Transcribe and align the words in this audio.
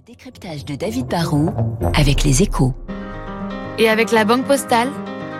Le 0.00 0.12
décryptage 0.14 0.64
de 0.64 0.76
David 0.76 1.08
Barrault 1.08 1.50
avec 1.94 2.24
les 2.24 2.42
échos. 2.42 2.74
Et 3.78 3.86
avec 3.86 4.12
la 4.12 4.24
Banque 4.24 4.46
Postale, 4.46 4.88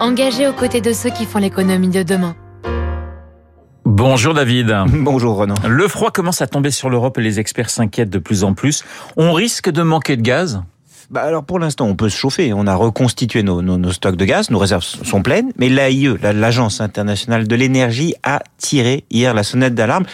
engagée 0.00 0.46
aux 0.48 0.52
côtés 0.52 0.82
de 0.82 0.92
ceux 0.92 1.08
qui 1.08 1.24
font 1.24 1.38
l'économie 1.38 1.88
de 1.88 2.02
demain. 2.02 2.36
Bonjour 3.86 4.34
David. 4.34 4.76
Bonjour 4.88 5.36
Renan. 5.36 5.54
Le 5.66 5.88
froid 5.88 6.10
commence 6.10 6.42
à 6.42 6.46
tomber 6.46 6.70
sur 6.70 6.90
l'Europe 6.90 7.16
et 7.16 7.22
les 7.22 7.40
experts 7.40 7.70
s'inquiètent 7.70 8.10
de 8.10 8.18
plus 8.18 8.44
en 8.44 8.52
plus. 8.52 8.84
On 9.16 9.32
risque 9.32 9.70
de 9.70 9.82
manquer 9.82 10.18
de 10.18 10.22
gaz? 10.22 10.62
Bah 11.10 11.22
alors 11.22 11.42
pour 11.42 11.58
l'instant, 11.58 11.86
on 11.86 11.96
peut 11.96 12.08
se 12.08 12.16
chauffer. 12.16 12.52
On 12.52 12.68
a 12.68 12.76
reconstitué 12.76 13.42
nos, 13.42 13.62
nos, 13.62 13.76
nos, 13.76 13.90
stocks 13.90 14.16
de 14.16 14.24
gaz, 14.24 14.50
nos 14.50 14.58
réserves 14.58 14.84
sont 14.84 15.22
pleines, 15.22 15.52
mais 15.56 15.68
l'AIE, 15.68 16.16
l'Agence 16.22 16.80
internationale 16.80 17.48
de 17.48 17.56
l'énergie, 17.56 18.14
a 18.22 18.42
tiré 18.58 19.04
hier 19.10 19.34
la 19.34 19.42
sonnette 19.42 19.74
d'alarme. 19.74 20.04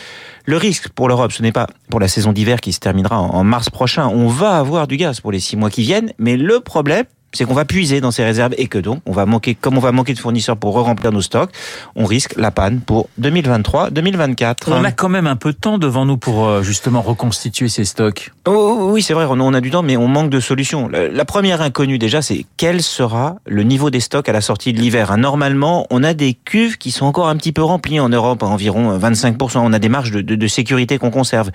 Le 0.47 0.57
risque 0.57 0.89
pour 0.89 1.09
l'Europe, 1.09 1.33
ce 1.33 1.43
n'est 1.43 1.53
pas 1.53 1.67
pour 1.91 2.01
la 2.01 2.09
saison 2.09 2.33
d'hiver 2.33 2.61
qui 2.61 2.73
se 2.73 2.81
terminera 2.81 3.21
en 3.21 3.45
mars 3.45 3.69
prochain. 3.69 4.07
On 4.07 4.29
va 4.29 4.57
avoir 4.57 4.87
du 4.87 4.97
gaz 4.97 5.21
pour 5.21 5.33
les 5.33 5.41
six 5.41 5.57
mois 5.57 5.71
qui 5.71 5.83
viennent, 5.83 6.13
mais 6.19 6.37
le 6.37 6.61
problème, 6.61 7.05
c'est 7.37 7.45
qu'on 7.45 7.55
va 7.55 7.65
puiser 7.65 8.01
dans 8.01 8.11
ces 8.11 8.25
réserves 8.25 8.55
et 8.59 8.67
que 8.67 8.79
donc 8.79 9.01
on 9.07 9.13
va 9.13 9.27
manquer, 9.27 9.55
comme 9.55 9.77
on 9.77 9.81
va 9.81 9.93
manquer 9.93 10.15
de 10.15 10.19
fournisseurs 10.19 10.57
pour 10.57 10.75
remplir 10.75 11.13
nos 11.13 11.21
stocks, 11.21 11.51
on 11.95 12.05
risque 12.05 12.35
la 12.37 12.51
panne 12.51 12.81
pour 12.81 13.09
2023-2024. 13.21 14.55
On 14.69 14.85
a 14.85 14.93
quand 14.93 15.09
même 15.09 15.27
un 15.27 15.37
peu 15.37 15.53
de 15.53 15.59
temps 15.59 15.79
devant 15.79 16.05
nous 16.05 16.17
pour 16.17 16.47
euh, 16.47 16.63
justement 16.63 17.03
reconstituer 17.03 17.69
ces 17.69 17.85
stocks. 17.85 18.33
Oh, 18.47 18.91
oui, 18.93 19.03
c'est 19.03 19.15
vrai, 19.15 19.27
on 19.29 19.55
a 19.55 19.61
du 19.61 19.71
temps, 19.71 19.83
mais 19.83 19.97
on 19.97 20.09
manque 20.09 20.31
de 20.31 20.41
solutions. 20.41 20.89
La 20.89 21.25
première 21.25 21.61
inconnue 21.61 21.99
déjà, 21.99 22.23
c'est 22.23 22.47
quel 22.57 22.83
sera 22.83 23.37
le 23.47 23.63
niveau 23.63 23.91
des 23.91 24.01
stocks 24.01 24.29
à 24.29 24.33
la 24.33 24.41
sortie 24.41 24.73
de 24.73 24.81
l'hiver. 24.81 25.11
Hein, 25.11 25.19
normalement, 25.19 25.87
on 25.91 26.03
a 26.03 26.15
des 26.15 26.35
cuves 26.35 26.79
qui 26.79 26.91
sont 26.91 27.07
encore 27.07 27.29
un 27.29 27.37
petit 27.37 27.53
peu 27.53 27.63
remplies 27.63 28.01
en 28.01 28.09
Europe, 28.09 28.43
à 28.43 28.47
environ 28.47 28.97
25%. 28.99 29.59
On 29.59 29.73
a 29.73 29.79
des 29.79 29.89
marges 29.89 30.11
de, 30.11 30.21
de, 30.21 30.35
de 30.35 30.47
sécurité 30.47 30.99
qu'on 30.99 31.11
conserve. 31.11 31.51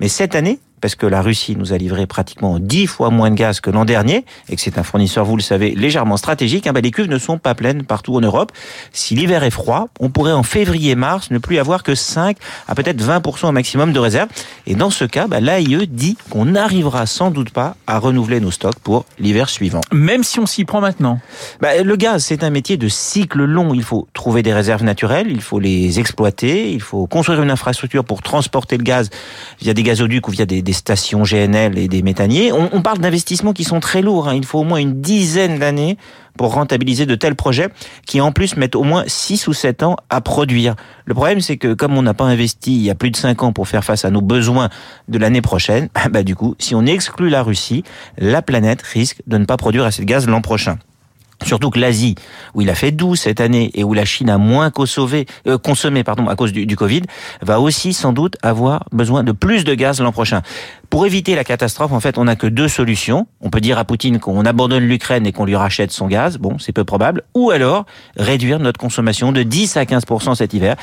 Mais 0.00 0.08
cette 0.08 0.34
année, 0.34 0.60
parce 0.86 0.94
que 0.94 1.06
la 1.06 1.20
Russie 1.20 1.56
nous 1.58 1.72
a 1.72 1.78
livré 1.78 2.06
pratiquement 2.06 2.60
10 2.60 2.86
fois 2.86 3.10
moins 3.10 3.30
de 3.30 3.34
gaz 3.34 3.58
que 3.58 3.70
l'an 3.70 3.84
dernier, 3.84 4.24
et 4.48 4.54
que 4.54 4.62
c'est 4.62 4.78
un 4.78 4.84
fournisseur, 4.84 5.24
vous 5.24 5.34
le 5.34 5.42
savez, 5.42 5.74
légèrement 5.74 6.16
stratégique, 6.16 6.68
hein, 6.68 6.72
ben 6.72 6.80
les 6.80 6.92
cuves 6.92 7.08
ne 7.08 7.18
sont 7.18 7.38
pas 7.38 7.56
pleines 7.56 7.82
partout 7.82 8.14
en 8.14 8.20
Europe. 8.20 8.52
Si 8.92 9.16
l'hiver 9.16 9.42
est 9.42 9.50
froid, 9.50 9.88
on 9.98 10.10
pourrait 10.10 10.30
en 10.30 10.44
février-mars 10.44 11.32
ne 11.32 11.38
plus 11.38 11.58
avoir 11.58 11.82
que 11.82 11.96
5 11.96 12.36
à 12.68 12.76
peut-être 12.76 13.02
20% 13.02 13.48
au 13.48 13.50
maximum 13.50 13.92
de 13.92 13.98
réserve. 13.98 14.28
Et 14.68 14.76
dans 14.76 14.90
ce 14.90 15.04
cas, 15.04 15.26
ben, 15.26 15.40
l'AIE 15.40 15.88
dit 15.88 16.16
qu'on 16.30 16.44
n'arrivera 16.44 17.04
sans 17.06 17.32
doute 17.32 17.50
pas 17.50 17.74
à 17.88 17.98
renouveler 17.98 18.38
nos 18.38 18.52
stocks 18.52 18.78
pour 18.78 19.06
l'hiver 19.18 19.48
suivant. 19.48 19.80
Même 19.90 20.22
si 20.22 20.38
on 20.38 20.46
s'y 20.46 20.64
prend 20.64 20.80
maintenant 20.80 21.18
ben, 21.60 21.84
Le 21.84 21.96
gaz, 21.96 22.22
c'est 22.26 22.44
un 22.44 22.50
métier 22.50 22.76
de 22.76 22.86
cycle 22.86 23.42
long. 23.42 23.74
Il 23.74 23.82
faut 23.82 24.06
trouver 24.12 24.44
des 24.44 24.54
réserves 24.54 24.84
naturelles, 24.84 25.32
il 25.32 25.40
faut 25.40 25.58
les 25.58 25.98
exploiter, 25.98 26.70
il 26.70 26.80
faut 26.80 27.08
construire 27.08 27.42
une 27.42 27.50
infrastructure 27.50 28.04
pour 28.04 28.22
transporter 28.22 28.76
le 28.76 28.84
gaz 28.84 29.10
via 29.60 29.74
des 29.74 29.82
gazoducs 29.82 30.28
ou 30.28 30.30
via 30.30 30.46
des 30.46 30.62
des 30.62 30.75
stations 30.76 31.22
GNL 31.22 31.78
et 31.78 31.88
des 31.88 32.02
méthaniers. 32.02 32.52
On, 32.52 32.82
parle 32.82 32.98
d'investissements 32.98 33.52
qui 33.52 33.64
sont 33.64 33.80
très 33.80 34.02
lourds. 34.02 34.28
Hein. 34.28 34.34
Il 34.34 34.44
faut 34.44 34.60
au 34.60 34.64
moins 34.64 34.78
une 34.78 35.00
dizaine 35.00 35.58
d'années 35.58 35.96
pour 36.36 36.52
rentabiliser 36.52 37.06
de 37.06 37.14
tels 37.14 37.34
projets 37.34 37.68
qui 38.06 38.20
en 38.20 38.30
plus 38.30 38.56
mettent 38.56 38.76
au 38.76 38.82
moins 38.82 39.04
6 39.06 39.48
ou 39.48 39.52
7 39.52 39.82
ans 39.82 39.96
à 40.10 40.20
produire. 40.20 40.76
Le 41.06 41.14
problème 41.14 41.40
c'est 41.40 41.56
que 41.56 41.74
comme 41.74 41.96
on 41.96 42.02
n'a 42.02 42.14
pas 42.14 42.24
investi 42.24 42.76
il 42.76 42.82
y 42.82 42.90
a 42.90 42.94
plus 42.94 43.10
de 43.10 43.16
5 43.16 43.42
ans 43.42 43.52
pour 43.52 43.68
faire 43.68 43.84
face 43.84 44.04
à 44.04 44.10
nos 44.10 44.20
besoins 44.20 44.68
de 45.08 45.18
l'année 45.18 45.42
prochaine, 45.42 45.88
bah 46.10 46.22
du 46.22 46.36
coup, 46.36 46.54
si 46.58 46.74
on 46.74 46.84
exclut 46.84 47.30
la 47.30 47.42
Russie, 47.42 47.84
la 48.18 48.42
planète 48.42 48.82
risque 48.82 49.22
de 49.26 49.38
ne 49.38 49.44
pas 49.44 49.56
produire 49.56 49.84
assez 49.84 50.02
de 50.02 50.06
gaz 50.06 50.26
l'an 50.26 50.42
prochain. 50.42 50.78
Surtout 51.44 51.70
que 51.70 51.78
l'Asie, 51.78 52.14
où 52.54 52.62
il 52.62 52.70
a 52.70 52.74
fait 52.74 52.92
doux 52.92 53.14
cette 53.14 53.40
année 53.40 53.70
et 53.74 53.84
où 53.84 53.92
la 53.94 54.04
Chine 54.04 54.30
a 54.30 54.38
moins 54.38 54.70
consommé, 54.70 55.26
euh, 55.46 55.58
consommé 55.58 56.02
pardon, 56.02 56.28
à 56.28 56.34
cause 56.34 56.52
du 56.52 56.76
Covid, 56.76 57.02
va 57.42 57.60
aussi 57.60 57.92
sans 57.92 58.12
doute 58.12 58.36
avoir 58.42 58.84
besoin 58.90 59.22
de 59.22 59.32
plus 59.32 59.64
de 59.64 59.74
gaz 59.74 60.00
l'an 60.00 60.12
prochain. 60.12 60.42
Pour 60.96 61.04
éviter 61.04 61.34
la 61.34 61.44
catastrophe, 61.44 61.92
en 61.92 62.00
fait, 62.00 62.16
on 62.16 62.24
n'a 62.24 62.36
que 62.36 62.46
deux 62.46 62.68
solutions. 62.68 63.26
On 63.42 63.50
peut 63.50 63.60
dire 63.60 63.76
à 63.76 63.84
Poutine 63.84 64.18
qu'on 64.18 64.46
abandonne 64.46 64.84
l'Ukraine 64.84 65.26
et 65.26 65.32
qu'on 65.32 65.44
lui 65.44 65.54
rachète 65.54 65.92
son 65.92 66.06
gaz. 66.06 66.38
Bon, 66.38 66.58
c'est 66.58 66.72
peu 66.72 66.84
probable. 66.84 67.22
Ou 67.34 67.50
alors 67.50 67.84
réduire 68.16 68.60
notre 68.60 68.80
consommation 68.80 69.30
de 69.30 69.42
10 69.42 69.76
à 69.76 69.84
15% 69.84 70.36
cet 70.36 70.54
hiver. 70.54 70.74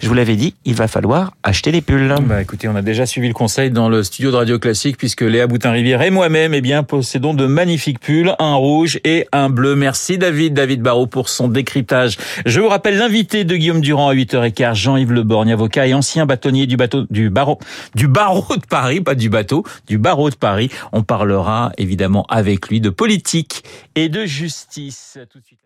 Je 0.00 0.08
vous 0.08 0.14
l'avais 0.14 0.36
dit, 0.36 0.54
il 0.64 0.72
va 0.72 0.88
falloir 0.88 1.34
acheter 1.42 1.70
des 1.70 1.82
pulls. 1.82 2.14
Bah, 2.22 2.40
écoutez, 2.40 2.66
on 2.66 2.76
a 2.76 2.80
déjà 2.80 3.04
suivi 3.04 3.28
le 3.28 3.34
conseil 3.34 3.70
dans 3.70 3.90
le 3.90 4.02
studio 4.04 4.30
de 4.30 4.36
Radio 4.36 4.58
Classique 4.58 4.96
puisque 4.96 5.20
Léa 5.20 5.46
Boutin-Rivière 5.46 6.00
et 6.00 6.08
moi-même, 6.08 6.54
eh 6.54 6.62
bien, 6.62 6.82
possédons 6.82 7.34
de 7.34 7.44
magnifiques 7.44 8.00
pulls, 8.00 8.34
un 8.38 8.54
rouge 8.54 8.98
et 9.04 9.26
un 9.32 9.50
bleu. 9.50 9.74
Merci 9.74 10.16
David, 10.16 10.54
David 10.54 10.80
Barrault 10.80 11.08
pour 11.08 11.28
son 11.28 11.46
décryptage. 11.46 12.16
Je 12.46 12.58
vous 12.58 12.68
rappelle 12.68 12.96
l'invité 12.96 13.44
de 13.44 13.54
Guillaume 13.54 13.82
Durand 13.82 14.08
à 14.08 14.14
8h15, 14.14 14.76
Jean-Yves 14.76 15.12
Leborgne, 15.12 15.52
avocat 15.52 15.86
et 15.86 15.92
ancien 15.92 16.24
bâtonnier 16.24 16.66
du 16.66 16.78
bateau, 16.78 17.04
du 17.10 17.28
barreau, 17.28 17.58
du 17.94 18.08
barreau 18.08 18.56
de 18.56 18.64
Paris, 18.66 19.02
pas 19.02 19.14
du 19.14 19.28
bateau 19.28 19.57
du 19.86 19.98
barreau 19.98 20.30
de 20.30 20.36
Paris. 20.36 20.70
On 20.92 21.02
parlera 21.02 21.72
évidemment 21.78 22.24
avec 22.28 22.68
lui 22.68 22.80
de 22.80 22.90
politique 22.90 23.64
et 23.94 24.08
de 24.08 24.24
justice. 24.24 25.18
Tout 25.30 25.40
de 25.40 25.44
suite. 25.44 25.58